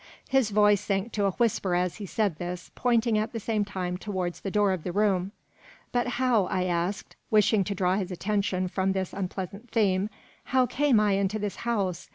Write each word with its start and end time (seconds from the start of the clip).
His 0.27 0.49
voice 0.49 0.81
sank 0.81 1.11
to 1.11 1.25
a 1.25 1.31
whisper 1.33 1.75
as 1.75 1.97
he 1.97 2.07
said 2.07 2.37
this, 2.37 2.71
pointing 2.73 3.19
at 3.19 3.33
the 3.33 3.39
same 3.39 3.63
time 3.63 3.97
towards 3.99 4.39
the 4.39 4.49
door 4.49 4.73
of 4.73 4.83
the 4.83 4.91
room. 4.91 5.31
"But 5.91 6.07
how," 6.17 6.47
I 6.47 6.63
asked, 6.63 7.15
wishing 7.29 7.63
to 7.65 7.75
draw 7.75 7.97
his 7.97 8.09
attention 8.09 8.67
from 8.67 8.93
this 8.93 9.13
unpleasant 9.13 9.69
theme, 9.69 10.09
"how 10.45 10.65
came 10.65 10.99
I 10.99 11.11
into 11.11 11.37
this 11.37 11.57
house? 11.57 12.09